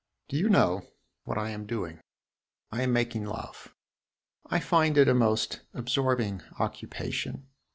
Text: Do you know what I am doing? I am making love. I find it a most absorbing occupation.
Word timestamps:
Do 0.29 0.35
you 0.35 0.49
know 0.49 0.87
what 1.25 1.37
I 1.37 1.51
am 1.51 1.67
doing? 1.67 1.99
I 2.71 2.81
am 2.81 2.91
making 2.91 3.23
love. 3.25 3.75
I 4.47 4.59
find 4.59 4.97
it 4.97 5.07
a 5.07 5.13
most 5.13 5.61
absorbing 5.75 6.41
occupation. 6.59 7.45